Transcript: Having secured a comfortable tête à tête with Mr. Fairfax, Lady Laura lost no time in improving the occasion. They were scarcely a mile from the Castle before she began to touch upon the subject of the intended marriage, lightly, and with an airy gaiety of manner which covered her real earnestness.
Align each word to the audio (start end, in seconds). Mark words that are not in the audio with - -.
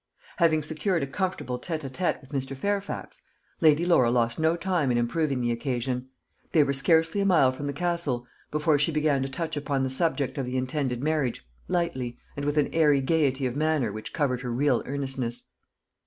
Having 0.37 0.63
secured 0.63 1.03
a 1.03 1.05
comfortable 1.05 1.59
tête 1.59 1.87
à 1.87 1.89
tête 1.91 2.19
with 2.21 2.31
Mr. 2.31 2.57
Fairfax, 2.57 3.21
Lady 3.59 3.85
Laura 3.85 4.09
lost 4.09 4.39
no 4.39 4.55
time 4.55 4.89
in 4.91 4.97
improving 4.97 5.41
the 5.41 5.51
occasion. 5.51 6.09
They 6.53 6.63
were 6.63 6.73
scarcely 6.73 7.21
a 7.21 7.25
mile 7.27 7.51
from 7.51 7.67
the 7.67 7.71
Castle 7.71 8.25
before 8.49 8.79
she 8.79 8.91
began 8.91 9.21
to 9.21 9.29
touch 9.29 9.55
upon 9.55 9.83
the 9.83 9.91
subject 9.91 10.39
of 10.39 10.47
the 10.47 10.57
intended 10.57 11.03
marriage, 11.03 11.45
lightly, 11.67 12.17
and 12.35 12.45
with 12.45 12.57
an 12.57 12.73
airy 12.73 12.99
gaiety 12.99 13.45
of 13.45 13.55
manner 13.55 13.91
which 13.91 14.11
covered 14.11 14.41
her 14.41 14.51
real 14.51 14.81
earnestness. 14.87 15.49